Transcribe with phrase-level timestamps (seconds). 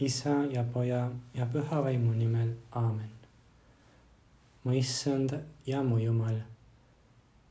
[0.00, 3.10] isa ja poja ja püha vaimu nimel, aamen.
[4.64, 5.34] mu issand
[5.66, 6.38] ja mu Jumal,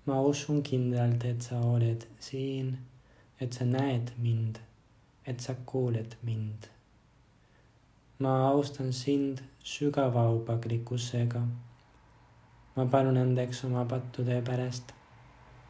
[0.05, 2.77] ma usun kindlalt, et sa oled siin,
[3.41, 4.57] et sa näed mind,
[5.25, 6.67] et sa kuuled mind.
[8.19, 11.45] ma austan sind sügava aupaklikkusega.
[12.75, 14.93] ma palun andeks oma pattude pärast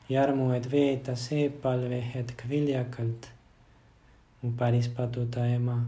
[0.09, 3.31] ja armu, et veeta see palvehetk viljakalt.
[4.41, 5.81] mu päris paduda ema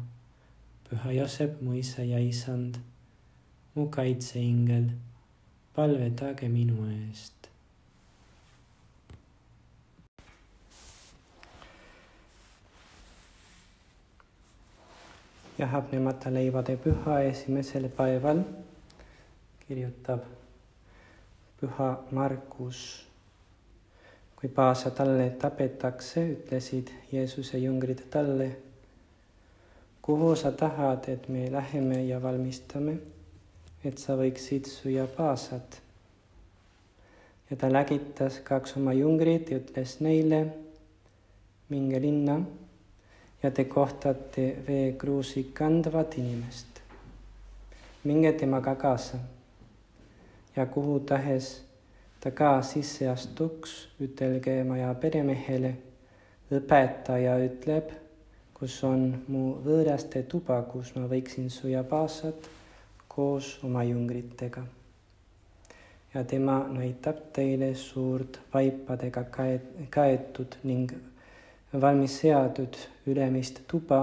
[0.91, 2.75] püha Joosep, mu isa ja isand,
[3.75, 4.89] mu kaitseingel,
[5.75, 7.47] palvetage minu eest.
[15.61, 18.39] ja hapnemata leivade püha esimesel päeval
[19.67, 20.23] kirjutab
[21.61, 23.08] püha Markus.
[24.35, 28.49] kui paasa talle tapetakse, ütlesid Jeesuse jüngrid talle
[30.01, 32.97] kuhu sa tahad, et me läheme ja valmistame,
[33.85, 35.81] et sa võiksid süüa paasat.
[37.49, 40.45] ja ta lägitas kaks oma jüngrit ja ütles neile,
[41.69, 42.39] minge linna
[43.43, 46.81] ja te kohtate veekruusi kandvat inimest.
[48.03, 49.17] minge temaga kaasa
[50.55, 51.63] ja kuhu tahes
[52.19, 55.75] ta ka sisse astuks, ütelge maja peremehele,
[56.52, 58.00] õpetaja ütleb
[58.62, 62.45] kus on mu võõraste tuba, kus ma võiksin süüa paasat
[63.09, 64.62] koos oma jüngritega.
[66.14, 69.23] ja tema näitab teile suurt vaipadega
[69.89, 70.94] kaetud ning
[71.73, 74.02] valmis seatud ülemist tuba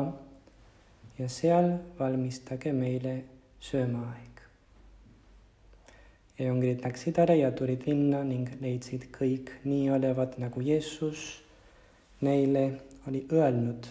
[1.19, 3.15] ja seal valmistage meile
[3.61, 4.43] söömaaeg.
[6.39, 11.45] ja jüngrid läksid ära ja tulid linna ning leidsid kõik nii olevat, nagu Jeesus
[12.21, 12.67] neile
[13.07, 13.87] oli öelnud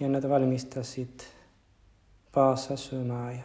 [0.00, 1.24] ja nad valmistasid
[2.32, 3.44] paasa söömaaia.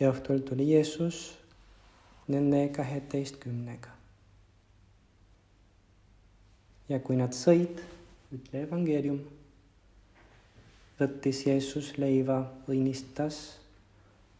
[0.00, 1.38] ja õhtul tuli Jeesus
[2.28, 3.88] nende kaheteistkümnega.
[6.88, 7.78] ja kui nad sõid,
[8.34, 9.20] ütle evangeelium,
[10.98, 13.38] võttis Jeesus leiva, õnnistas,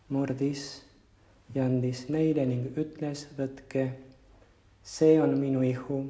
[0.09, 0.83] murdis
[1.55, 3.87] ja andis neile ning ütles, võtke,
[4.83, 6.01] see on minu ihu.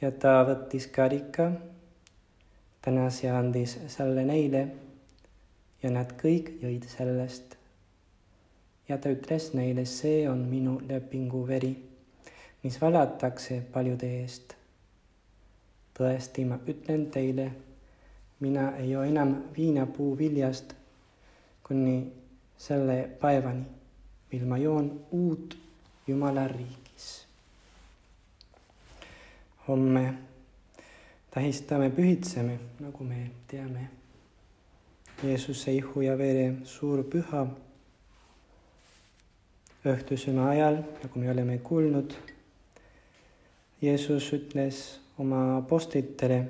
[0.00, 1.50] ja ta võttis karika
[2.82, 4.68] tänas ja andis selle neile
[5.82, 7.56] ja nad kõik jõid sellest.
[8.88, 11.74] ja ta ütles neile, see on minu lepingu veri,
[12.62, 14.54] mis valatakse paljude eest.
[15.98, 17.50] tõesti, ma ütlen teile,
[18.40, 20.74] mina ei joo enam viinapuu viljast
[21.66, 22.12] kuni
[22.58, 23.64] selle päevani,
[24.32, 25.58] mil ma joon uut
[26.06, 27.26] Jumala riigis.
[29.68, 30.27] homme
[31.38, 33.88] tähistame, pühitseme, nagu me teame.
[35.22, 37.44] Jeesuse ihu ja vere suur püha.
[39.86, 42.16] õhtusööma ajal, nagu me oleme kuulnud,
[43.80, 44.82] Jeesus ütles
[45.22, 46.40] oma apostlitele,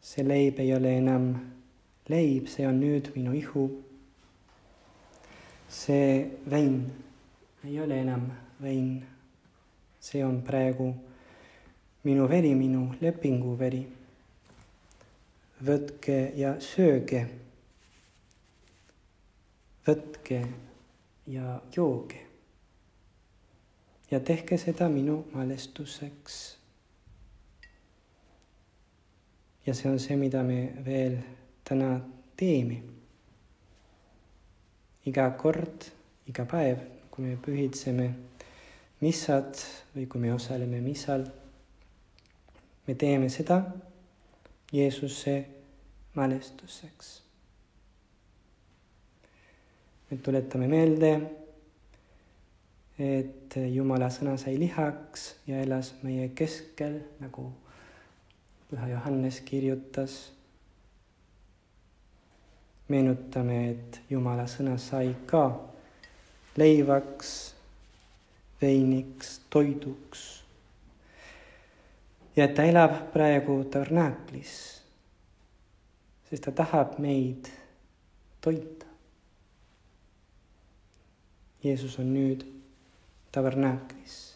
[0.00, 1.30] see leib ei ole enam
[2.08, 3.68] leib, see on nüüd minu ihu.
[5.68, 6.86] see vein
[7.64, 8.30] ei ole enam
[8.62, 9.02] vein,
[10.00, 10.94] see on praegu
[12.04, 13.84] minu veri, minu lepingu veri.
[15.64, 17.22] võtke ja sööge.
[19.86, 20.40] võtke
[21.26, 22.20] ja jooge.
[24.10, 26.56] ja tehke seda minu mälestuseks.
[29.66, 31.16] ja see on see, mida me veel
[31.64, 32.00] täna
[32.36, 32.82] teeme.
[35.06, 35.88] iga kord,
[36.28, 38.10] iga päev, kui me pühitseme
[39.00, 39.56] missad
[39.96, 41.24] või kui me osaleme missal
[42.86, 43.62] me teeme seda
[44.72, 45.44] Jeesuse
[46.14, 47.22] mälestuseks.
[50.10, 51.20] me tuletame meelde,
[52.98, 57.48] et Jumala sõna sai lihaks ja elas meie keskel, nagu
[58.70, 60.32] Püha Johannes kirjutas.
[62.88, 65.60] meenutame, et Jumala sõna sai ka
[66.56, 67.54] leivaks,
[68.60, 70.43] veiniks, toiduks
[72.36, 74.54] ja et ta elab praegu tabernaaklis,
[76.28, 77.50] sest ta tahab meid
[78.42, 78.86] toita.
[81.64, 82.44] Jeesus on nüüd
[83.32, 84.34] tabernaaklis.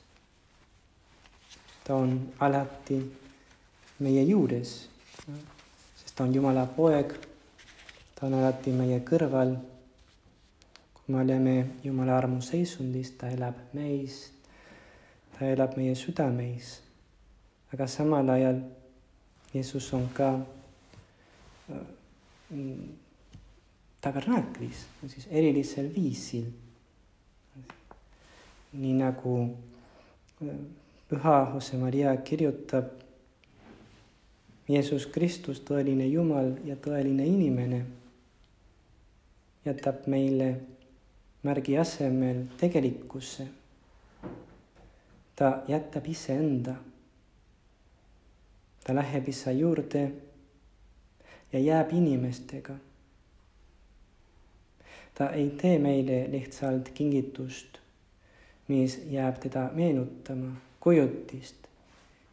[1.84, 2.98] ta on alati
[3.98, 4.88] meie juures,
[5.96, 7.12] sest ta on Jumala poeg.
[8.14, 9.56] ta on alati meie kõrval.
[10.94, 14.30] kui me oleme Jumala armuseisundis, ta elab meis,
[15.38, 16.88] ta elab meie südameis
[17.72, 18.60] aga samal ajal
[19.54, 20.32] Jeesus on ka
[24.00, 26.46] tabernaklis, siis erilisel viisil.
[28.72, 29.34] nii nagu
[31.08, 32.90] püha Jose Maria kirjutab,
[34.68, 37.78] Jeesus Kristus, tõeline Jumal ja tõeline inimene,
[39.64, 40.50] jätab meile
[41.42, 43.48] märgi asemel tegelikkusse.
[45.38, 46.74] ta jätab iseenda.
[48.88, 50.06] Ta läheb isa juurde
[51.52, 52.79] ja jääb inimestega
[55.19, 57.79] ta ei tee meile lihtsalt kingitust,
[58.69, 61.67] mis jääb teda meenutama, kujutist,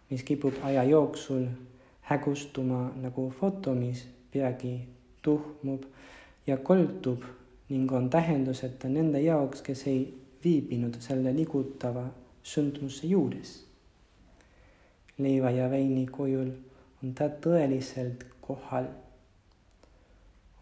[0.10, 1.48] mis kipub aja jooksul
[2.02, 4.80] hägustuma nagu foto, mis peagi
[5.22, 5.84] tuhmub
[6.48, 7.26] ja koldub
[7.70, 10.06] ning on tähenduseta nende jaoks, kes ei
[10.44, 12.06] viibinud selle liigutava
[12.44, 13.65] sündmuse juures.
[15.18, 16.52] Leiva ja veini kujul
[17.04, 18.88] on ta tõeliselt kohal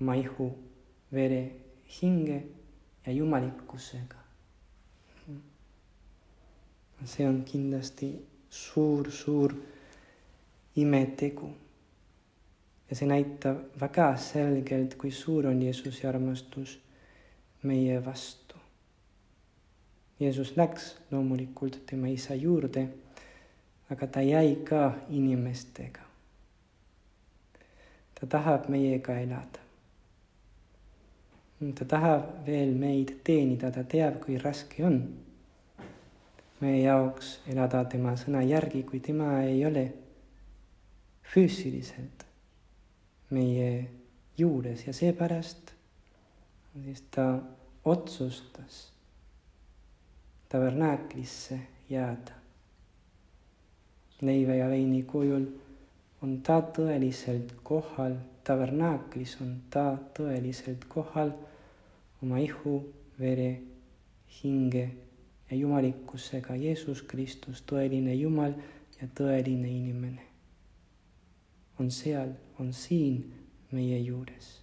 [0.02, 0.50] oma ihu,
[1.14, 1.42] vere
[2.02, 2.44] hinge
[3.06, 4.20] ja jumalikkusega.
[7.06, 8.08] see on kindlasti
[8.50, 9.54] suur-suur
[10.76, 11.50] imetegu.
[12.90, 16.78] ja see näitab väga selgelt, kui suur on Jeesuse armastus
[17.64, 18.56] meie vastu.
[20.20, 22.88] Jeesus läks loomulikult tema isa juurde,
[23.94, 26.02] aga ta jäi ka inimestega.
[28.20, 29.64] ta tahab meiega elada
[31.72, 35.00] ta tahab veel meid teenida, ta teab, kui raske on
[36.60, 39.86] meie jaoks elada tema sõna järgi, kui tema ei ole
[41.34, 42.26] füüsiliselt
[43.34, 43.70] meie
[44.38, 45.74] juures ja seepärast
[46.74, 47.28] siis ta
[47.86, 48.88] otsustas
[50.50, 51.60] tabernaaklisse
[51.90, 52.43] jääda.
[54.26, 55.46] Leiva ja veini kujul
[56.24, 61.34] on ta tõeliselt kohal, tabernaaklis on ta tõeliselt kohal
[62.24, 62.80] oma ihu,
[63.20, 63.52] vere,
[64.40, 64.86] hinge
[65.50, 68.56] ja jumalikkusega Jeesus Kristus, tõeline Jumal
[69.02, 70.30] ja tõeline inimene.
[71.80, 72.30] on seal,
[72.60, 73.34] on siin
[73.72, 74.62] meie juures.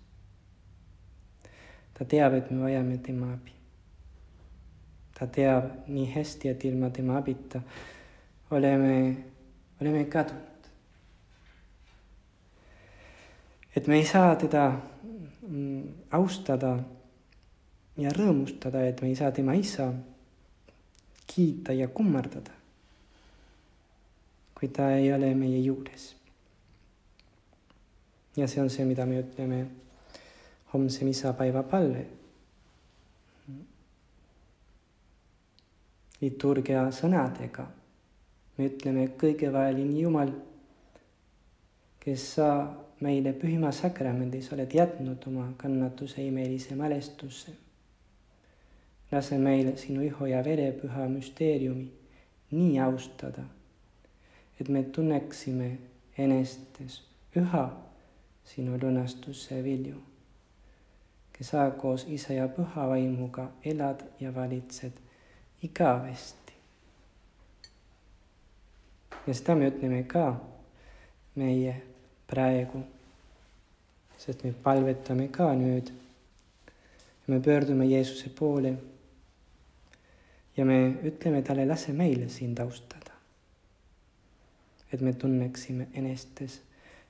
[1.94, 3.52] ta teab, et me vajame tema abi.
[5.14, 7.60] ta teab nii hästi, et ilma tema abita
[8.50, 9.16] oleme,
[9.80, 10.50] oleme kadunud.
[13.76, 14.72] et me ei saa teda
[15.48, 16.78] mm, austada
[17.96, 19.92] ja rõõmustada, et me ei saa tema isa
[21.30, 22.50] kiita ja kummardada,
[24.58, 26.16] kui ta ei ole meie juures.
[28.36, 29.66] ja see on see, mida me ütleme
[30.72, 32.06] homse misapäeva palve.
[36.20, 37.64] liturgia sõnadega
[38.60, 40.34] me ütleme kõigevaheline Jumal,
[42.00, 42.50] kes sa
[43.00, 47.56] meile pühima sakramendis oled jätnud oma kannatuse imelise mälestusse
[49.12, 51.88] lase meil sinu ihu ja verepüha müsteeriumi
[52.50, 53.42] nii austada,
[54.60, 55.70] et me tunneksime
[56.18, 57.02] enestes
[57.36, 57.64] üha
[58.44, 59.98] sinu lõõnastuse vilju,
[61.32, 64.98] kes sa koos isa ja püha vaimuga elad ja valitsed
[65.62, 66.39] igavesti.
[69.30, 70.24] Ja seda me ütleme ka
[71.38, 71.74] meie
[72.26, 72.80] praegu,
[74.18, 75.92] sest me palvetame ka nüüd.
[77.30, 78.74] me pöördume Jeesuse poole
[80.56, 83.14] ja me ütleme talle, lase meile sind austada.
[84.92, 86.60] et me tunneksime enestes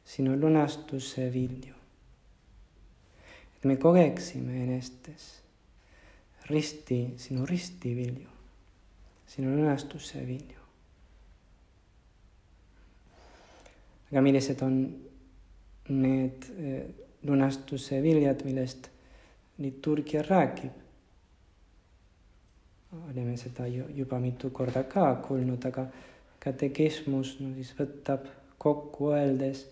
[0.05, 1.75] sinu lunastuse vilju.
[3.57, 5.41] et me kogeksime enestes
[6.51, 8.29] risti, sinu risti vilju,
[9.27, 10.60] sinu lunastuse vilju.
[14.11, 14.77] Aga millised on
[15.89, 16.85] need eh,
[17.23, 18.91] lunastuse viljad, millest
[19.59, 20.77] liturgia räägib?
[22.91, 25.87] oleme seda ju juba mitu korda ka kuulnud, aga
[26.43, 28.27] katekismus no siis võtab
[28.59, 29.63] kokku öeldes,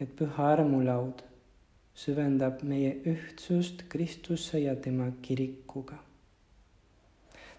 [0.00, 1.22] et püha armulaud
[1.96, 5.96] süvendab meie ühtsust Kristuse ja tema kirikuga.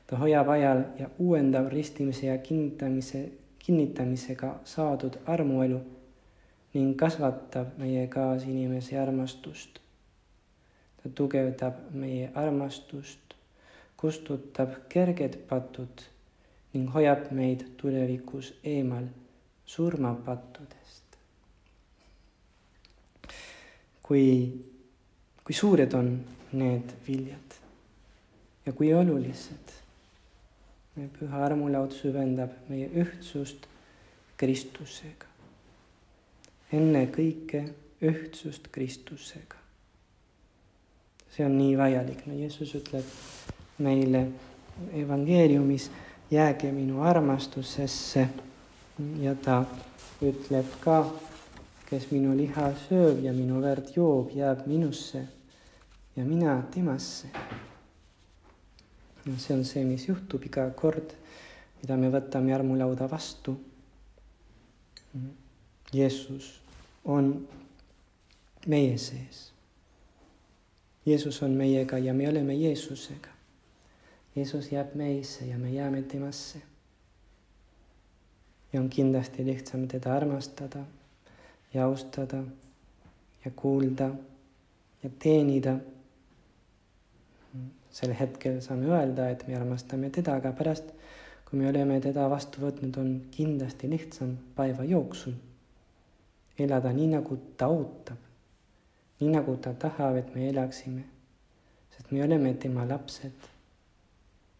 [0.07, 3.29] ta hoiab ajal ja uuendab ristimise ja kinnitamise,
[3.67, 5.79] kinnitamisega saadud armuelu
[6.73, 9.79] ning kasvatab meie kaasinimese armastust.
[10.97, 13.35] ta tugevdab meie armastust
[13.97, 16.03] kustutab kerged patud
[16.73, 19.09] ning hoiab meid tulevikus eemal
[19.65, 21.03] surmapattudest.
[24.07, 24.27] kui,
[25.43, 26.13] kui suured on
[26.53, 27.59] need viljad
[28.65, 29.75] ja kui olulised.
[30.97, 33.67] Meie püha armulaud süvendab meie ühtsust
[34.37, 35.25] Kristusega.
[36.73, 37.63] ennekõike
[38.01, 39.55] ühtsust Kristusega.
[41.29, 43.05] see on nii vajalik, no Jeesus ütleb
[43.77, 44.27] meile
[44.93, 45.89] evangeeliumis,
[46.31, 48.27] jääge minu armastusesse
[49.21, 49.65] ja ta
[50.21, 51.03] ütleb ka,
[51.89, 55.27] kes minu liha sööb ja minu verd joob, jääb minusse
[56.15, 57.29] ja mina temasse.
[59.27, 61.13] No see on see, mis juhtub iga kord,
[61.81, 63.57] mida me võtame armulauda vastu.
[65.93, 66.61] Jeesus
[67.05, 67.33] on
[68.67, 69.47] meie sees.
[71.07, 73.31] Jeesus on meiega ja me oleme Jeesusega.
[74.35, 76.61] Jeesus jääb meisse ja me jääme temasse.
[78.73, 80.79] ja on kindlasti lihtsam teda armastada
[81.73, 82.43] ja austada
[83.45, 84.09] ja kuulda
[85.03, 85.77] ja teenida.
[87.97, 90.91] Sel hetkel saame öelda, et me armastame teda, aga pärast,
[91.47, 95.33] kui me oleme teda vastu võtnud, on kindlasti lihtsam päeva jooksul
[96.59, 98.21] elada nii, nagu ta ootab,
[99.19, 101.03] nii nagu ta tahab, et me elaksime,
[101.95, 103.49] sest me oleme tema lapsed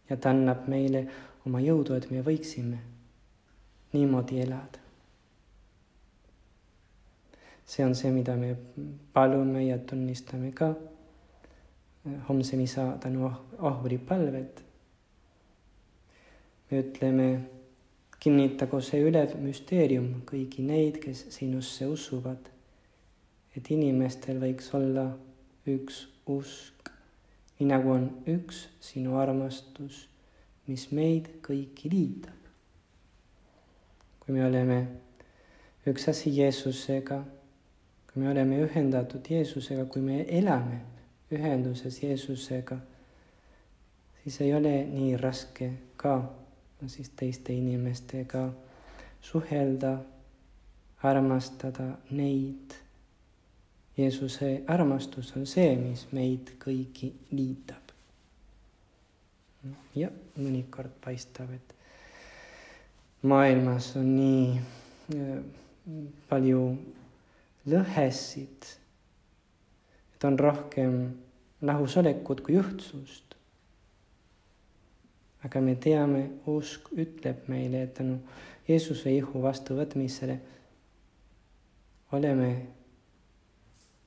[0.09, 1.05] ja ta annab meile
[1.45, 2.81] oma jõudu, et me võiksime
[3.93, 4.85] niimoodi elada.
[7.67, 8.53] see on see, mida me
[9.13, 10.69] palume ja tunnistame ka
[12.29, 14.63] homse misa tänu ohvripalved.
[16.71, 17.27] me ütleme,
[18.19, 22.49] kinnitagu see ülev müsteerium kõigi neid, kes sinusse usuvad,
[23.55, 25.07] et inimestel võiks olla
[25.67, 26.77] üks usk
[27.59, 30.03] nii nagu on üks sinu armastus,
[30.69, 32.35] mis meid kõiki liidab.
[34.19, 34.77] kui me oleme
[35.87, 37.21] üks asi Jeesusega,
[38.11, 40.81] kui me oleme ühendatud Jeesusega, kui me elame
[41.31, 42.77] ühenduses Jeesusega,
[44.23, 46.17] siis ei ole nii raske ka
[46.81, 48.47] no siis teiste inimestega
[49.21, 49.97] suhelda,
[51.03, 52.77] armastada neid
[53.97, 57.81] Jeesuse armastus on see, mis meid kõiki liitab.
[59.97, 61.73] ja mõnikord paistab, et
[63.25, 64.59] maailmas on nii
[65.17, 65.39] äh,
[66.29, 66.61] palju
[67.73, 68.69] lõhesid,
[70.17, 70.93] et on rohkem
[71.61, 73.35] lahusolekut kui ühtsust.
[75.45, 78.17] aga me teame, usk ütleb meile, tänu
[78.67, 80.39] Jeesuse ihu vastuvõtmisele
[82.11, 82.49] oleme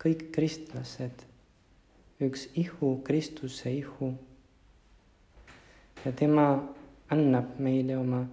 [0.02, 1.22] kõik kristlased,
[2.20, 4.14] üks ihu, Kristuse ihu.
[6.04, 6.46] ja tema
[7.08, 8.24] annab meile oma,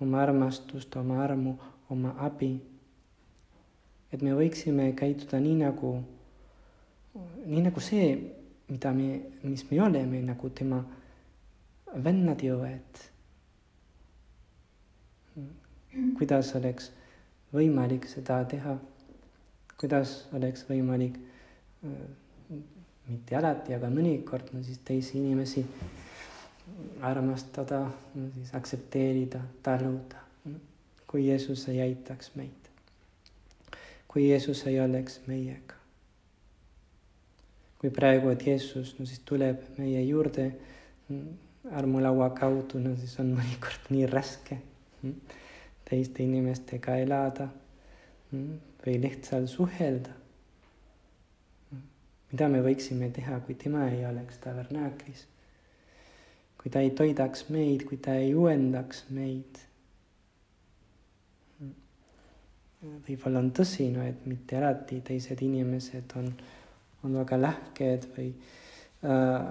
[0.00, 1.56] oma armastust, oma armu,
[1.90, 2.60] oma abi.
[4.12, 5.96] et me võiksime käituda nii nagu,
[7.14, 8.14] nii nagu see,
[8.68, 10.82] mida me, mis me oleme, nagu tema
[11.94, 13.04] vennad ja õed.
[16.18, 16.88] kuidas oleks
[17.54, 18.72] võimalik seda teha
[19.84, 21.18] kuidas oleks võimalik
[21.84, 22.58] äh,
[23.08, 25.64] mitte alati, aga mõnikord no siis teisi inimesi
[27.04, 27.82] armastada,
[28.14, 30.22] no siis aktsepteerida, taluda,
[31.10, 32.70] kui Jeesus ei aitaks meid.
[34.08, 35.74] kui Jeesus ei oleks meiega.
[37.84, 40.46] Kui praegu, et Jeesus no siis tuleb meie juurde
[41.76, 44.56] armulaua kaudu, no siis on mõnikord nii raske
[45.84, 47.50] teiste inimestega elada
[48.32, 50.16] või lihtsalt suhelda.
[52.32, 55.26] mida me võiksime teha, kui tema ei oleks tabernaaklis?
[56.56, 59.60] kui ta ei toidaks meid, kui ta ei uuendaks meid.
[62.80, 66.32] võib-olla on tõsi, no et mitte alati teised inimesed on,
[67.04, 68.30] on väga lahked või
[69.04, 69.46] äh,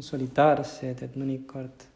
[0.00, 1.88] solidaarsed, et mõnikord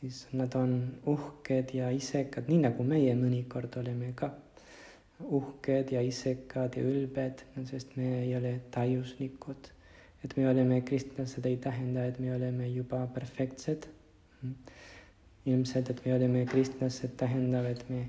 [0.00, 0.76] siis nad on
[1.06, 4.30] uhked ja isekad, nii nagu meie mõnikord oleme ka
[5.20, 9.68] uhked ja isekad ja ülbed, sest me ei ole täiuslikud.
[10.24, 13.86] et me oleme kristlased, ei tähenda, et me oleme juba perfektsed.
[15.46, 18.08] ilmselt, et me oleme kristlased, tähendab, et me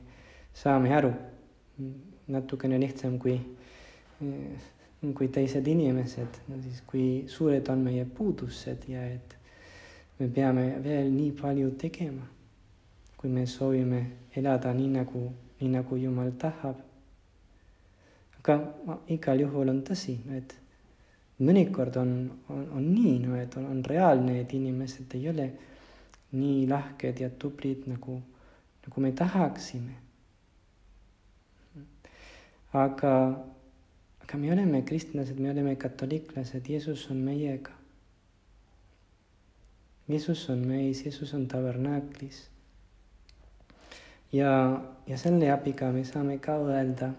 [0.53, 1.12] saame aru
[2.27, 3.39] natukene lihtsam kui,
[5.01, 9.36] kui teised inimesed, no siis kui suured on meie puudused ja et
[10.20, 12.27] me peame veel nii palju tegema,
[13.17, 14.05] kui me soovime
[14.38, 15.25] elada nii nagu,
[15.60, 16.88] nii nagu Jumal tahab
[18.41, 18.58] aga
[19.13, 20.55] igal juhul on tõsi, et
[21.46, 22.13] mõnikord on,
[22.50, 25.48] on, on nii, no et on, on reaalne, et inimesed ei ole
[26.34, 28.17] nii lahked ja tublid, nagu,
[28.86, 30.00] nagu me tahaksime.
[32.74, 33.13] aga,
[34.31, 37.71] aga me oleme kristlased, me oleme katoliiklased, Jeesus on meiega.
[40.07, 42.50] Jeesus on meis, Jeesus on tabernaaklis.
[44.31, 47.09] ja, ja selle abiga me saame ka öelda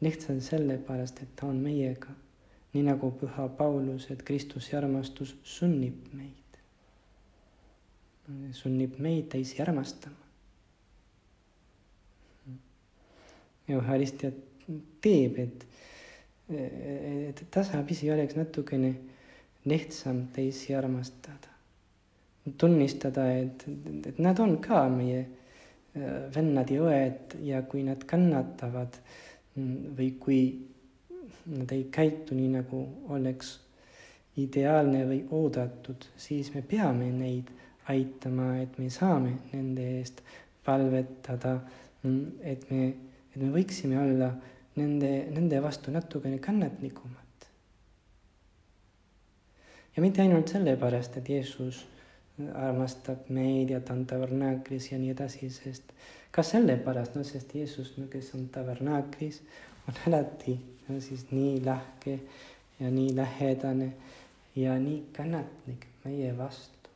[0.00, 2.08] lihtsalt sellepärast, et ta on meiega.
[2.72, 6.56] nii nagu püha Paulus, et Kristuse armastus sunnib meid.
[8.52, 10.16] sunnib meid teisi armastama.
[13.68, 14.32] Euharistia
[15.00, 15.66] teeb, et,
[16.50, 18.94] et tasapisi oleks natukene
[19.64, 21.50] lihtsam teisi armastada.
[22.58, 23.64] tunnistada, et,
[24.06, 28.96] et nad on ka meie äh, vennad ja õed ja kui nad kannatavad
[29.54, 30.40] mm, või kui
[31.54, 32.80] nad ei käitu nii, nagu
[33.14, 33.52] oleks
[34.42, 37.50] ideaalne või oodatud, siis me peame neid
[37.92, 40.22] aitama, et me saame nende eest
[40.66, 41.60] palvetada,
[42.02, 42.88] mm, et me,
[43.30, 44.32] et me võiksime olla
[44.76, 47.22] nende, nende vastu natukene kannatlikumad
[49.96, 51.84] ja mitte ainult sellepärast, et Jeesus
[52.54, 55.92] armastab meid ja ta on tabernaaklis ja nii edasi, sest
[56.32, 59.42] ka sellepärast, no sest Jeesus, no kes on tabernaaklis,
[59.88, 60.56] on alati
[60.88, 62.18] no siis nii lahke
[62.80, 63.92] ja nii lähedane
[64.56, 66.90] ja nii kannatlik meie vastu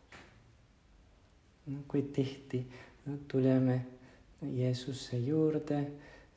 [1.66, 1.78] no,.
[1.88, 2.64] kui tihti
[3.06, 3.80] no, tuleme
[4.56, 5.80] Jeesuse juurde,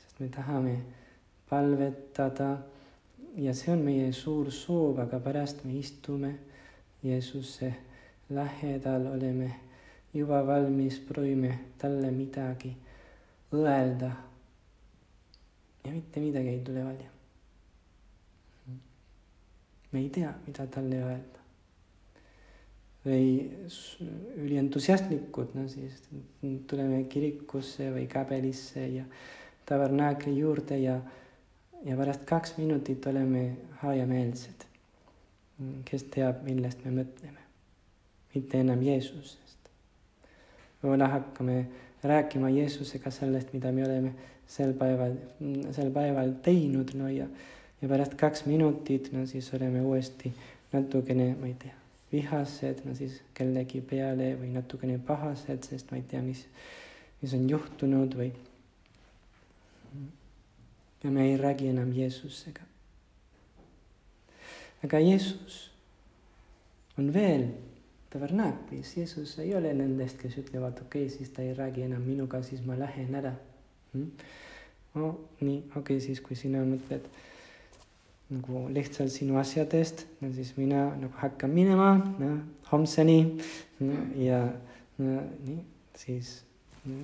[0.03, 0.75] sest me tahame
[1.49, 2.57] palvetada
[3.37, 6.35] ja see on meie suur soov, aga pärast me istume
[7.03, 7.73] Jeesuse
[8.29, 9.53] lähedal oleme
[10.13, 12.75] juba valmis, proovime talle midagi
[13.53, 14.11] öelda.
[15.85, 17.09] ja mitte midagi ei tule välja.
[19.91, 21.39] me ei tea, mida talle öelda.
[23.05, 23.49] või
[24.35, 26.01] ülientusiastlikud, no siis
[26.67, 29.05] tuleme kirikusse või kabelisse ja
[29.65, 30.99] tabernaakli juurde ja,
[31.85, 33.43] ja pärast kaks minutit oleme
[33.83, 34.69] hajameelsed
[35.85, 37.43] kes teab, millest me mõtleme,
[38.33, 39.71] mitte enam Jeesusest.
[40.81, 41.57] võib-olla hakkame
[42.03, 44.13] rääkima Jeesusega sellest, mida me oleme
[44.47, 45.17] sel päeval,
[45.75, 47.27] sel päeval teinud, no ja,
[47.81, 50.31] ja pärast kaks minutit, no siis oleme uuesti
[50.71, 51.75] natukene, ma ei tea,
[52.13, 56.45] vihased, no siis kellegi peale või natukene pahased, sest ma ei tea, mis,
[57.21, 58.31] mis on juhtunud või.
[61.03, 62.69] Ja me ei räägi enam Jeesusega
[64.83, 65.71] aga Jeesus
[66.97, 67.47] on veel
[68.09, 72.41] tabernaaklis, Jeesus ei ole nendest, kes ütlevad, okei okay,, siis ta ei räägi enam minuga,
[72.43, 73.33] siis ma lähen ära
[73.93, 74.11] hmm?.
[74.95, 77.07] no nii, okei okay,, siis kui sina mõtled
[78.29, 82.35] nagu lihtsalt sinu asjadest, no siis mina nagu hakkan minema no,
[82.71, 83.19] homseni
[83.81, 84.43] no, ja
[84.97, 85.59] no, nii,
[85.97, 86.39] siis
[86.85, 87.03] no,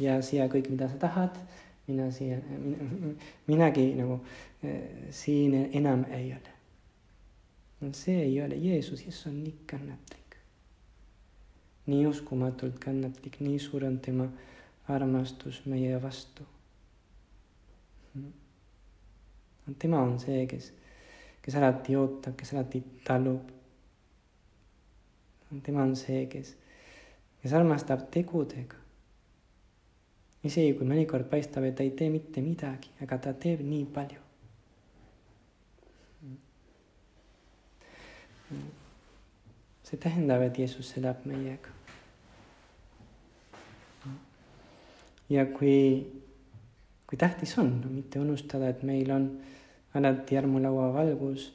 [0.00, 1.38] ja siia kõik, mida sa tahad,
[1.86, 3.14] mina siia mina,,
[3.46, 4.20] minagi nagu
[4.64, 6.52] äh, siin enam ei ole
[7.90, 10.36] see ei ole Jeesus, Jeesus on nii kannatlik.
[11.86, 14.28] nii uskumatult kannatlik, nii suur on tema
[14.88, 16.42] armastus meie vastu.
[19.78, 20.72] tema on see, kes,
[21.42, 23.50] kes alati ootab, kes alati talub.
[25.62, 26.54] tema on see, kes,
[27.42, 28.81] kes armastab tegudega.
[30.42, 34.18] Isegi kui mõnikord paistab, et ta ei tee mitte midagi, aga ta teeb nii palju.
[39.92, 41.68] see tähendab, et Jeesus elab meiega.
[45.28, 46.06] ja kui,
[47.06, 49.28] kui tähtis on no, mitte unustada, et meil on
[49.94, 51.52] alati armulaua valgus.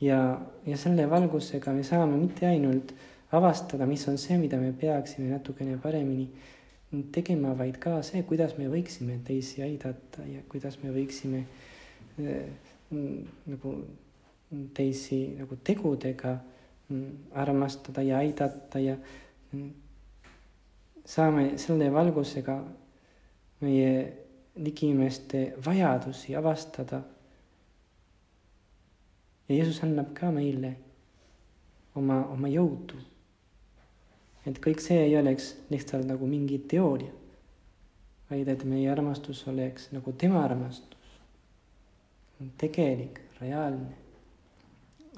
[0.00, 0.20] ja,
[0.66, 2.92] ja selle valgusega me saame mitte ainult
[3.32, 6.28] avastada, mis on see, mida me peaksime natukene paremini
[7.12, 11.44] tegema, vaid ka see, kuidas me võiksime teisi aidata ja kuidas me võiksime
[12.20, 12.48] äh,
[13.50, 13.74] nagu
[14.74, 16.34] teisi nagu tegudega
[16.88, 18.96] mm, armastada ja aidata ja
[19.52, 19.70] mm,
[21.04, 22.58] saame selle valgusega
[23.64, 23.90] meie
[24.56, 27.02] ligimeste vajadusi avastada.
[29.48, 30.76] ja Jeesus annab ka meile
[31.94, 33.00] oma, oma jõudu.
[34.46, 37.12] Et kõik see ei oleks lihtsalt nagu mingi teooria,
[38.30, 41.18] vaid et meie armastus oleks nagu tema armastus,
[42.60, 44.04] tegelik, reaalne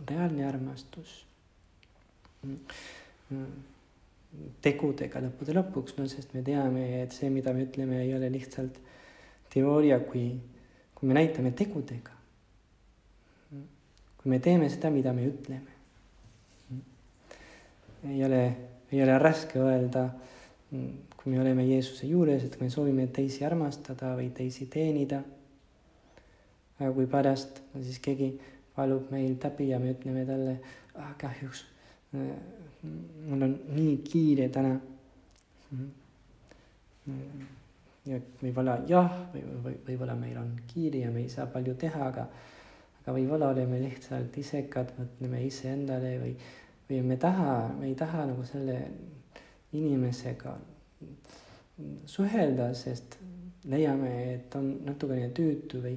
[0.04, 1.12] reaalne armastus
[4.64, 8.76] tegudega lõppude lõpuks, no sest me teame, et see, mida me ütleme, ei ole lihtsalt
[9.52, 10.28] teooria, kui,
[10.94, 12.12] kui me näitame tegudega.
[14.20, 15.72] kui me teeme seda, mida me ütleme.
[18.06, 18.42] ei ole,
[18.96, 20.08] ei ole raske öelda,
[21.16, 25.22] kui me oleme Jeesuse juures, et me soovime teisi armastada või teisi teenida.
[26.78, 28.34] aga kui pärast siis keegi
[28.76, 30.58] valub meil täbi ja me ütleme talle
[30.94, 31.64] ah,, kahjuks
[33.28, 34.74] mul on nii kiire täna.
[38.06, 42.10] ja võib-olla jah, või, või võib-olla meil on kiire ja me ei saa palju teha,
[42.10, 42.26] aga
[43.06, 46.32] aga võib-olla oleme lihtsalt isekad, mõtleme iseendale või,
[46.88, 48.78] või me taha, me ei taha nagu selle
[49.76, 50.54] inimesega
[52.08, 53.18] suhelda, sest
[53.68, 55.96] leiame, et on natukene tüütu või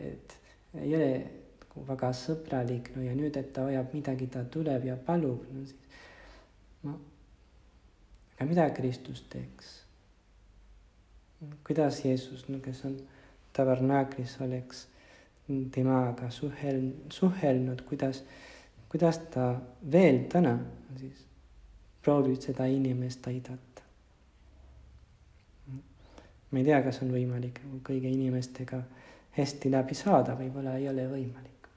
[0.00, 0.36] et
[0.80, 4.96] ei ole nagu väga sõbralik, no ja nüüd, et ta vajab midagi, ta tuleb ja
[4.96, 6.02] palub, no siis
[6.86, 6.96] ma,
[8.36, 9.80] aga mida Kristus teeks?
[11.66, 12.94] kuidas Jeesus, no kes on
[13.52, 14.86] tabernaaklis, oleks
[15.74, 18.22] temaga suhel-, suhelnud, kuidas,
[18.94, 19.48] kuidas ta
[19.92, 20.54] veel täna
[21.00, 21.24] siis
[22.04, 23.82] proovib seda inimest aidata.
[26.50, 28.78] ma ei tea, kas on võimalik kõigi inimestega
[29.34, 31.68] hästi läbi saada, võib-olla ei ole võimalik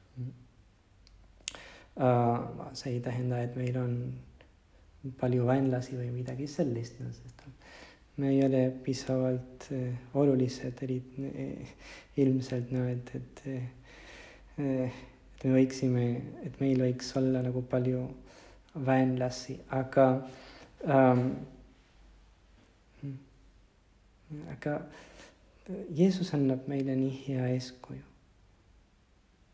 [1.98, 2.70] uh,.
[2.78, 3.98] see ei tähenda, et meil on
[5.18, 7.38] palju vaenlasi või midagi sellist no,, sest
[8.18, 11.76] me ei ole piisavalt äh, olulised, eriti äh,
[12.18, 13.44] ilmselt no et, et
[14.58, 15.04] äh,
[15.38, 16.06] et me võiksime,
[16.46, 18.02] et meil võiks olla nagu palju
[18.88, 20.08] vaenlasi, aga
[20.86, 21.30] ähm,
[24.54, 24.80] aga
[25.96, 28.04] Jeesus annab meile nii hea eeskuju.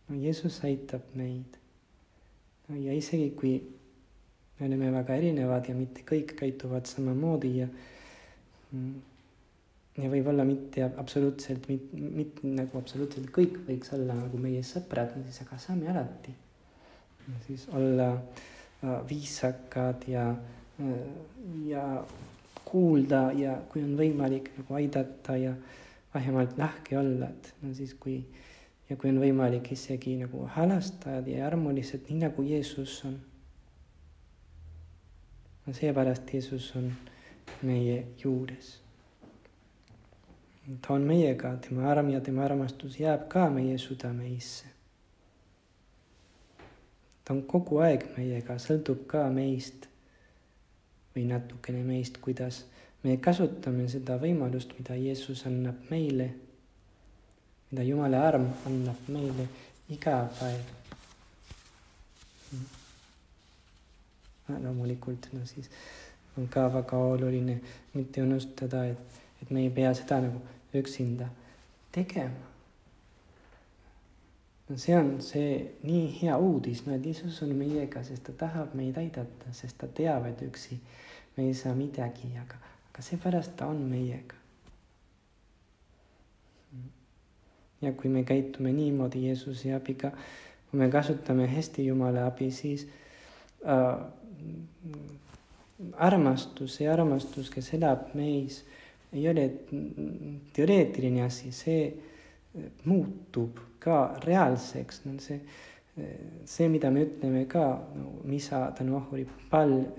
[0.09, 1.57] no Jeesus aitab meid
[2.67, 2.75] no,.
[2.75, 3.55] ja isegi kui
[4.59, 7.67] me oleme väga erinevad ja mitte kõik käituvad samamoodi ja
[8.73, 9.01] Mm.
[9.97, 15.43] Ja võib-olla mitte absoluutselt, mitte, mitte nagu absoluutselt kõik võiks olla nagu meie sõbrad, siis
[15.45, 16.33] aga saame alati
[17.47, 20.29] siis olla äh, viisakad ja
[20.79, 22.03] äh,, ja
[22.65, 25.53] kuulda ja kui on võimalik nagu aidata ja
[26.13, 28.23] vähemalt lahke olla, et no siis kui
[28.89, 33.19] ja kui on võimalik isegi nagu halastajad ja armulised, nii nagu Jeesus on.
[35.65, 36.91] no seepärast Jeesus on
[37.61, 38.82] meie juures.
[40.81, 44.65] Ta on meiega, tema arm ja tema armastus jääb ka meie südameisse.
[47.25, 49.87] ta on kogu aeg meiega, sõltub ka meist
[51.15, 52.63] või natukene meist, kuidas
[53.03, 56.29] me kasutame seda võimalust, mida Jeesus annab meile,
[57.71, 59.47] mida Jumala arm annab meile
[59.89, 60.71] iga päev.
[64.63, 65.69] loomulikult, no siis
[66.37, 67.55] on ka väga oluline
[67.93, 70.41] mitte unustada, et, et me ei pea seda nagu
[70.79, 71.29] üksinda
[71.91, 72.51] tegema.
[74.69, 78.73] no see on see nii hea uudis, no et Jeesus on meiega, sest ta tahab
[78.79, 80.79] meid aidata, sest ta teab, et üksi
[81.35, 82.57] me ei saa midagi, aga,
[82.89, 84.39] aga seepärast ta on meiega.
[87.83, 90.13] ja kui me käitume niimoodi Jeesuse abiga,
[90.71, 92.87] kui me kasutame hästi Jumala abi, siis
[93.67, 93.97] äh,
[95.97, 98.63] armastus, see armastus, kes elab meis,
[99.13, 99.45] ei ole
[100.53, 101.85] teoreetiline asi, see
[102.85, 105.39] muutub ka reaalseks, no see,
[106.45, 109.89] see, mida me ütleme ka no, misa tänu ohvri pal-,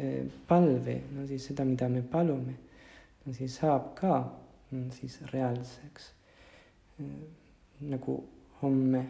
[0.48, 2.57] palve, no siis seda, mida me palume,
[3.24, 4.20] no siis saab ka
[4.70, 6.12] no, siis reaalseks.
[7.85, 8.20] nagu
[8.62, 9.00] homme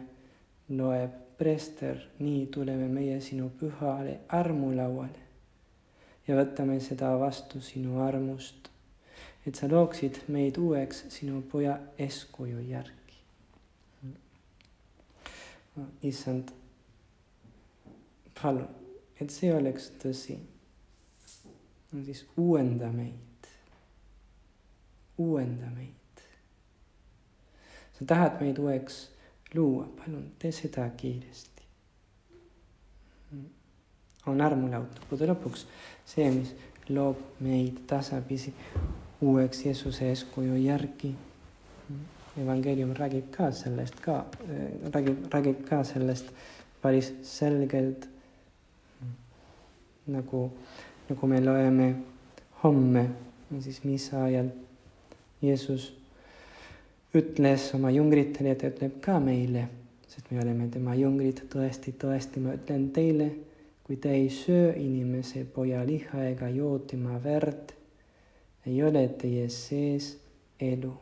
[0.73, 5.25] loeb preester, nii tuleme meie sinu pühale armulauale
[6.27, 8.69] ja võtame seda vastu sinu armust,
[9.45, 12.93] et sa looksid meid uueks sinu poja eeskuju järgi.
[16.03, 16.49] issand,
[18.41, 18.67] palun,
[19.21, 20.37] et see oleks tõsi.
[22.05, 23.49] siis uuenda meid,
[25.17, 26.23] uuenda meid.
[27.99, 29.09] sa tahad meid uueks
[29.53, 31.55] luua, palun tee seda kiiresti
[34.25, 35.65] on armulaud lõppude lõpuks
[36.07, 36.53] see, mis
[36.89, 38.53] loob meid tasapisi
[39.25, 41.15] uueks Jeesuse eeskuju järgi.
[42.35, 44.25] evangeelium räägib ka sellest ka,
[44.93, 46.25] räägib, räägib ka sellest
[46.81, 48.09] päris selgelt.
[50.07, 50.51] nagu,
[51.09, 51.95] nagu me loeme
[52.63, 53.09] homme,
[53.59, 54.49] siis missa ajal
[55.41, 55.93] Jeesus
[57.13, 59.67] ütles oma jüngritele ja ta ütleb ka meile,
[60.07, 63.31] sest me oleme tema jüngrid, tõesti, tõesti, ma ütlen teile
[63.85, 67.75] kui te ei söö inimese poja liha ega joo tema verd,
[68.65, 70.15] ei ole teie sees
[70.59, 70.93] elu.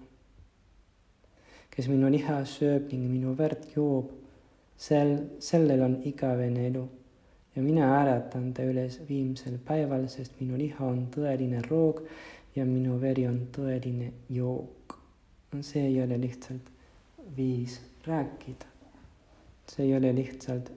[1.74, 4.12] kes minu liha sööb ning minu verd joob,
[4.78, 6.84] sel, sellel on igavene elu
[7.56, 12.04] ja mina äratan ta üles viimsel päeval, sest minu liha on tõeline roog
[12.56, 15.00] ja minu veri on tõeline jook.
[15.62, 16.70] see ei ole lihtsalt
[17.38, 18.66] viis rääkida.
[19.68, 20.72] see ei ole lihtsalt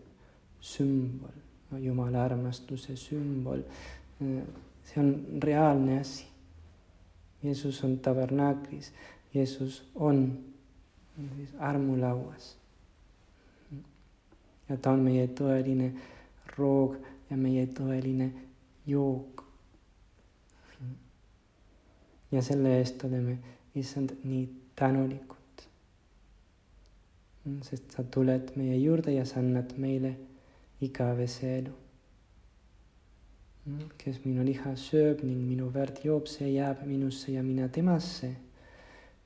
[0.60, 1.36] sümbol
[1.72, 3.62] Jumala armastuse sümbol.
[4.84, 6.26] see on reaalne asi.
[7.46, 8.92] Jeesus on tabernaaklis,
[9.34, 10.38] Jeesus on
[11.58, 12.56] armulauas.
[14.68, 15.92] ja ta on meie tõeline
[16.56, 16.96] roog
[17.30, 18.30] ja meie tõeline
[18.86, 19.44] jook.
[22.32, 23.38] ja selle eest oleme,
[23.74, 25.66] issand, nii tänulikud.
[27.62, 30.16] sest sa tuled meie juurde ja sa annad meile
[30.80, 31.85] igavese elu.
[33.98, 38.34] Kes minu liha sööb ning minu verd joob, see jääb minusse ja mina temasse.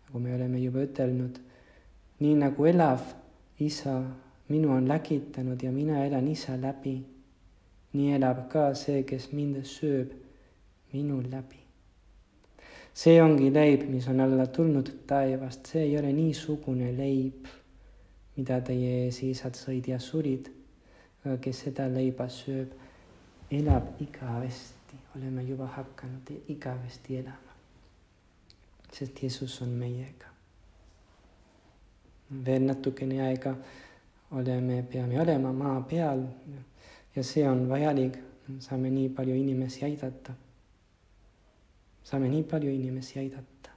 [0.06, 1.38] nagu me oleme juba ütelnud,
[2.20, 3.00] nii nagu elav
[3.58, 4.00] isa
[4.48, 6.98] minu on läkitanud ja mina elan isa läbi
[7.92, 10.12] nii elab ka see, kes mind sööb
[10.92, 11.58] minu läbi.
[12.94, 17.46] see ongi leib, mis on alla tulnud taevast, see ei ole niisugune leib,
[18.36, 20.50] mida teie eesisad sõid ja surid,
[21.40, 22.74] kes seda leiba sööb,
[23.50, 27.54] elab igavesti, oleme juba hakanud igavesti elama.
[28.92, 30.26] sest Jeesus on meiega.
[32.44, 33.54] veel natukene aega
[34.30, 36.22] oleme, peame olema maa peal
[37.16, 38.18] ja see on vajalik,
[38.58, 40.32] saame nii palju inimesi aidata.
[42.04, 43.70] saame nii palju inimesi aidata,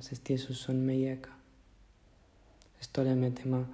[0.00, 1.30] sest Jeesus on meiega.
[2.78, 3.64] sest oleme tema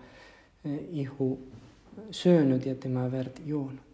[0.93, 1.39] ihu
[2.11, 3.90] söönud ja tema verd joonud.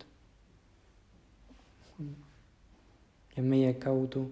[3.36, 4.26] Ja meie kaudu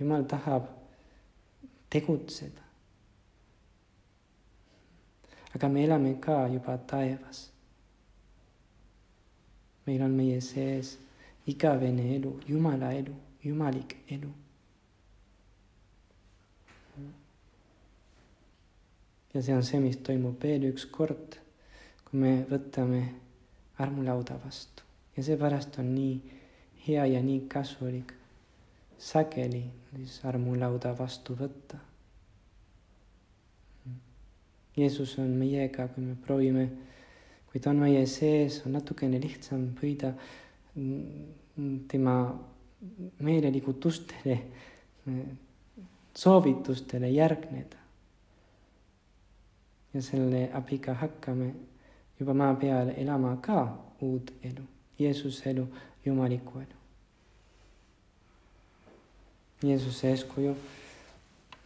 [0.00, 0.64] Jumal tahab
[1.90, 2.62] tegutseda.
[5.54, 7.50] aga me elame ka juba taevas
[9.86, 10.98] meil on meie sees
[11.46, 14.30] igavene elu, Jumala elu, jumalik elu.
[19.34, 21.36] ja see on see, mis toimub veel üks kord,
[22.06, 23.02] kui me võtame
[23.78, 24.82] armulauda vastu
[25.16, 26.16] ja seepärast on nii
[26.86, 28.14] hea ja nii kasulik
[29.00, 31.80] sageli siis armulauda vastu võtta.
[34.76, 36.68] Jeesus on meiega, kui me proovime
[37.50, 40.12] kui ta on meie sees, on natukene lihtsam püüda
[41.90, 42.14] tema
[43.26, 44.36] meelelikutustele,
[46.14, 47.76] soovitustele järgneda.
[49.90, 51.48] ja selle abiga hakkame
[52.18, 53.62] juba maa peal elama ka
[54.06, 54.62] uut elu,
[54.98, 55.66] Jeesuse elu,
[56.04, 56.79] jumaliku elu.
[59.62, 60.54] Jeesuse eeskuju,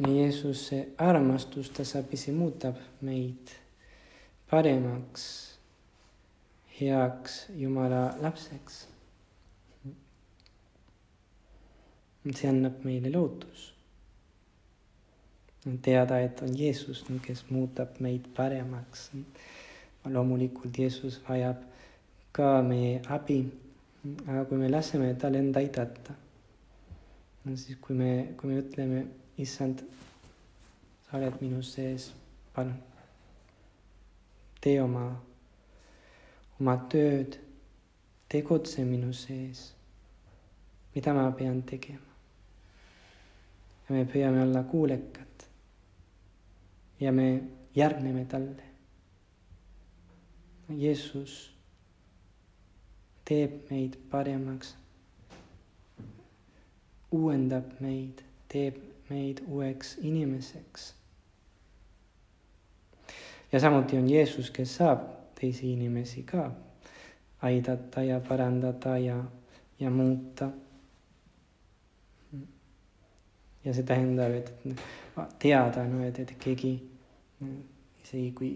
[0.08, 3.52] Jeesuse armastus tasapisi muudab meid
[4.50, 5.54] paremaks
[6.80, 8.86] heaks Jumala lapseks.
[12.32, 13.72] see annab meile lootus.
[15.82, 19.10] teada, et on Jeesus, kes muudab meid paremaks.
[20.04, 21.62] loomulikult Jeesus vajab
[22.32, 23.38] ka meie abi,
[24.26, 26.12] aga kui me laseme tal end aidata,
[27.44, 29.04] siis kui me, kui me ütleme,
[29.38, 29.84] issand,
[31.04, 32.12] sa oled minu sees,
[32.54, 32.76] palun
[34.64, 35.04] tee oma
[36.60, 37.38] oma tööd,
[38.32, 39.72] tegutse minu sees.
[40.94, 42.12] mida ma pean tegema?
[43.88, 45.46] ja me püüame olla kuulekad.
[47.00, 47.26] ja me
[47.74, 48.70] järgneme talle.
[50.68, 51.34] Jeesus
[53.28, 54.76] teeb meid paremaks,
[57.14, 60.94] uuendab meid, teeb meid uueks inimeseks.
[63.52, 65.06] ja samuti on Jeesus, kes saab
[65.40, 66.50] teisi inimesi ka
[67.42, 69.24] aidata ja parandada ja,
[69.80, 70.50] ja muuta.
[73.64, 74.52] ja see tähendab, et
[75.38, 76.74] teada, no et, et keegi
[78.04, 78.50] isegi kui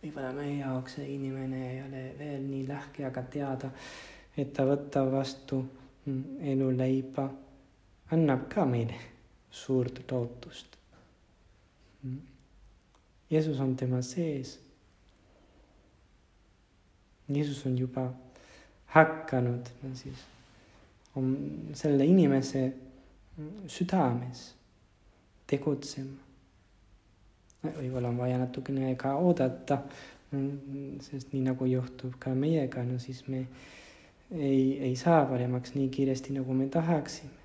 [0.00, 3.70] võib-olla meie jaoks see inimene ei ole veel nii lahke, aga teada,
[4.36, 5.60] et ta võtab vastu
[6.52, 7.28] eluleiba,
[8.12, 8.98] annab ka meile
[9.50, 10.76] suurt lootust.
[13.30, 14.58] Jeesus on tema sees
[17.34, 18.10] Jeesus on juba
[18.86, 20.24] hakanud no siis
[21.16, 21.36] on
[21.74, 22.72] selle inimese
[23.66, 24.54] südames
[25.46, 26.18] tegutsema.
[27.62, 29.82] võib-olla on vaja natukene ka oodata,
[31.04, 33.42] sest nii nagu juhtub ka meiega, no siis me
[34.30, 37.39] ei, ei saa paremaks nii kiiresti, nagu me tahaksime.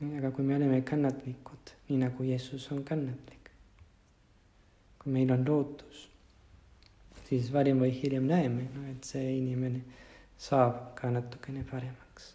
[0.00, 3.50] Aga kui me oleme kannatlikud, nii nagu Jeesus on kannatlik,
[5.00, 6.10] kui meil on lootus
[7.28, 9.82] siis varem või hiljem näeme no,, et see inimene
[10.38, 12.32] saab ka natukene paremaks.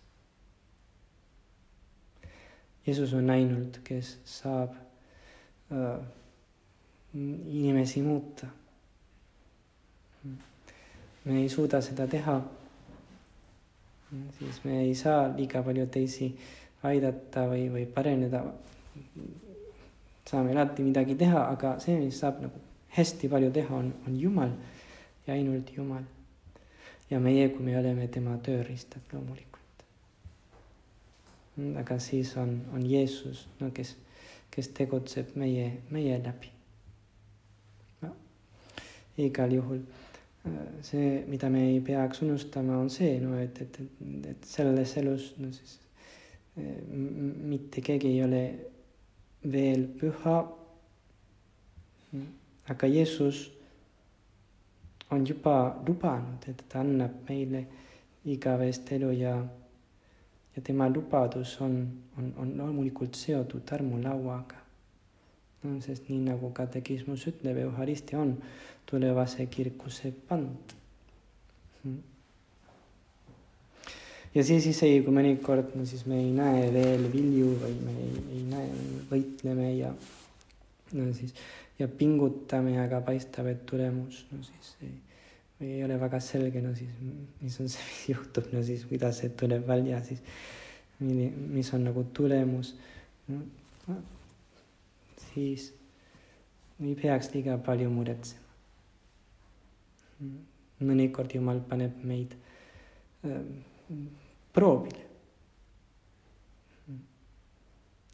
[2.86, 4.74] Jeesus on ainult, kes saab
[5.72, 6.02] äh,
[7.14, 8.50] inimesi muuta.
[11.26, 12.40] me ei suuda seda teha,
[14.40, 16.32] siis me ei saa liiga palju teisi
[16.88, 18.44] aidata või, või pareneda,
[20.28, 22.62] saame alati midagi teha, aga see, mis saab nagu
[22.96, 24.52] hästi palju teha, on, on Jumal
[25.28, 26.04] ja ainult Jumal.
[27.10, 29.84] ja meie, kui me oleme tema tööriistad loomulikult.
[31.80, 33.96] aga siis on, on Jeesus, no kes,
[34.52, 36.52] kes tegutseb meie, meie läbi
[38.02, 38.16] no,.
[39.18, 39.84] igal juhul
[40.82, 45.34] see, mida me ei peaks unustama, on see, no et, et, et, et selles elus,
[45.38, 45.81] no siis
[47.52, 48.44] mitte keegi ei ole
[49.52, 50.38] veel püha.
[52.72, 53.52] aga Jeesus
[55.12, 57.66] on juba lubanud, et ta annab meile
[58.26, 59.34] igavest elu ja,
[60.56, 61.76] ja tema lubadus on,
[62.18, 64.62] on, on loomulikult seotud armulauaga
[65.64, 65.80] no,.
[65.82, 68.38] sest nii nagu katekismus ütleb, Euharistia on
[68.86, 70.76] tulevase kirkuse pant.
[71.82, 72.00] Hmm.
[74.36, 78.26] Ja siis isegi kui mõnikord, no siis me ei näe veel vilju või me ei,
[78.38, 78.70] ei näe,
[79.10, 79.92] võitleme ja
[80.98, 81.34] no siis
[81.80, 84.94] ja pingutame, aga paistab, et tulemus, no siis ei,
[85.60, 86.94] või ei ole väga selge, no siis
[87.42, 90.24] mis on see, mis juhtub, no siis kuidas see tuleb välja, siis
[91.02, 92.76] mis on nagu tulemus
[93.32, 93.42] no,.
[93.90, 93.96] No,
[95.32, 95.72] siis
[96.86, 98.46] ei peaks liiga palju muretsema.
[100.86, 102.36] mõnikord Jumal paneb meid
[103.26, 103.42] äh,
[104.54, 105.08] proovile.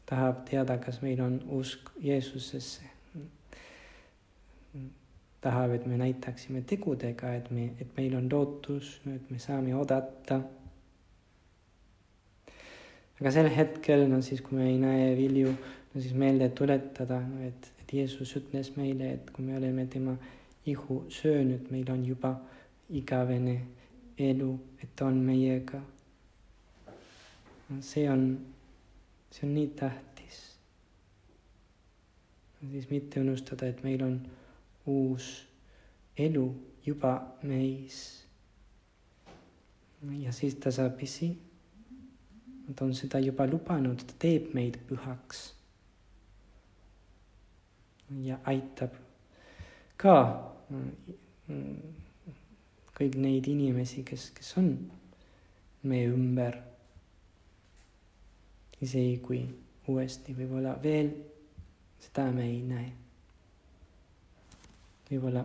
[0.08, 2.82] tahab teada, kas meil on usk Jeesusesse.
[5.40, 10.40] tahab, et me näitaksime tegudega, et me, et meil on lootus, et me saame oodata.
[13.20, 15.52] aga sel hetkel, no siis, kui me ei näe vilju
[15.94, 20.16] no siis meelde tuletada, et, et Jeesus ütles meile, et kui me oleme tema
[20.66, 22.34] ihu söönud, meil on juba
[22.90, 23.56] igavene
[24.18, 25.80] elu, et on meiega.
[27.80, 28.22] See on,
[29.30, 30.38] see on nii tähtis.
[32.70, 34.16] siis mitte unustada, et meil on
[34.86, 35.46] uus
[36.16, 36.46] elu
[36.86, 38.24] juba meis.
[40.18, 41.38] ja siis tasapisi,
[42.76, 45.48] ta on seda juba lubanud, ta teeb meid pühaks
[48.24, 48.94] ja aitab
[49.96, 50.14] ka
[52.98, 54.72] kõik neid inimesi, kes, kes on
[55.88, 56.56] meie ümber.
[58.84, 59.42] Isegi kui
[59.88, 61.10] uuesti võib-olla veel
[62.02, 62.90] seda me ei näe.
[65.10, 65.44] võib-olla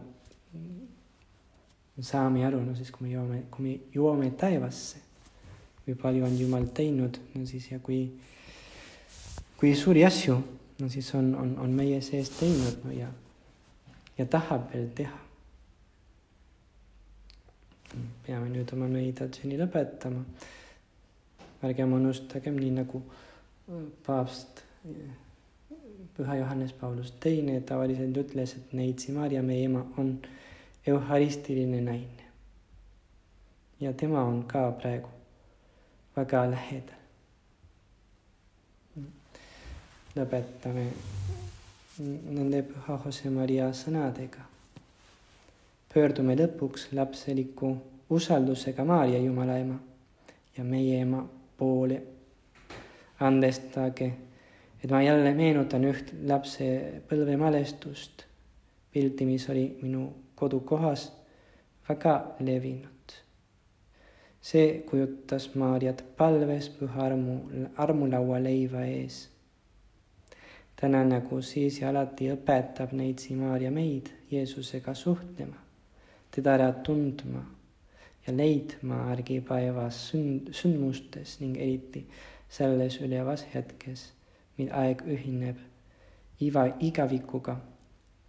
[2.02, 5.00] saame aru, no siis kui me jõuame, kui me jõuame taevasse,
[5.86, 8.06] kui palju on Jumal teinud, no siis ja kui,
[9.60, 10.38] kui suuri asju
[10.80, 13.10] no siis on, on, on meie sees teinud no ja,
[14.18, 15.20] ja tahab veel teha.
[18.26, 20.24] peame nüüd oma meditatsiooni lõpetama.
[21.64, 23.04] Ärgem unustagem, nii nagu
[24.06, 24.64] paavst
[26.14, 30.18] Püha Johannes Paulus teine tavaliselt ütles, et neitsi Maarja, meie ema, on
[30.88, 32.28] euharistiline naine.
[33.80, 35.10] ja tema on ka praegu
[36.16, 37.04] väga lähedal
[40.16, 40.86] lõpetame
[41.98, 44.46] nende Püha Jose Maria sõnadega.
[45.94, 47.78] pöördume lõpuks lapseliku
[48.10, 49.80] usaldusega Maarja Jumala ema
[50.58, 51.24] ja meie ema
[51.58, 52.02] poole.
[53.20, 54.14] andestage,
[54.84, 58.26] et ma jälle meenutan üht lapsepõlvemälestust,
[58.92, 61.12] pilti, mis oli minu kodukohas
[61.90, 62.90] väga levinud.
[64.42, 67.38] see kujutas Maarjat palves püha armu,
[67.78, 69.30] armulaua leiva ees
[70.84, 75.56] täna nagu siis ja alati õpetab neid Simaria meid Jeesusega suhtlema,
[76.32, 77.46] teda ära tundma
[78.28, 82.06] ja leidma argipäevas sünd, sündmustes ning eriti
[82.50, 84.12] selles ülevas hetkes,
[84.58, 85.60] mil aeg ühineb
[86.40, 87.58] iva, igavikuga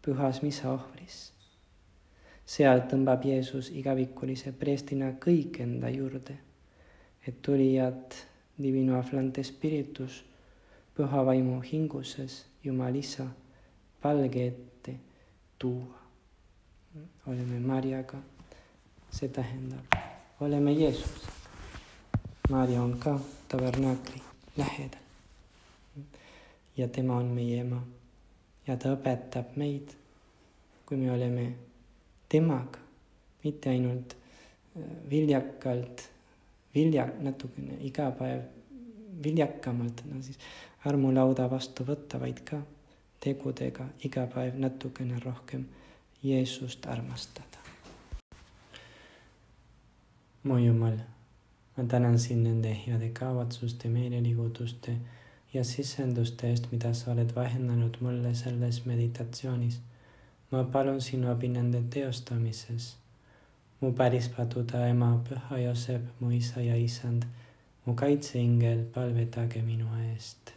[0.04, 1.32] pühas misaohvris.
[2.44, 6.36] seal tõmbab Jeesus igavikulise preestina kõik enda juurde,
[7.26, 8.16] et tulijad
[8.60, 10.20] divino afflante spiritus
[10.96, 13.26] püha vaimu hinguses Jumal Isa
[14.00, 14.98] palge ette
[15.58, 16.00] tuua.
[17.26, 18.18] oleme Marjaga,
[19.14, 19.94] see tähendab,
[20.40, 21.22] oleme Jeesus.
[22.50, 24.22] Maarja on ka tabernaakli
[24.56, 25.00] lähedal.
[26.76, 27.82] ja tema on meie ema
[28.66, 29.94] ja ta õpetab meid,
[30.86, 31.46] kui me oleme
[32.28, 32.82] temaga,
[33.44, 36.08] mitte ainult äh, viljakalt,
[36.74, 38.42] vilja natukene iga päev
[39.24, 40.38] viljakamalt, no siis
[40.84, 42.58] armulauda vastu võtta, vaid ka
[43.22, 45.68] tegudega iga päev natukene rohkem
[46.24, 47.53] Jeesust armastada.
[50.44, 50.98] Mu Jumal,
[51.76, 54.96] ma tänan sind nende heade kavatsuste, meeleliigutuste
[55.54, 59.80] ja sisenduste eest, mida sa oled vahendanud mulle selles meditatsioonis.
[60.50, 62.96] ma palun sinu abi nende teostamises.
[63.80, 67.22] mu päris paduda ema, püha Joosep, mu isa ja isand,
[67.86, 70.53] mu kaitseingel, palvetage minu eest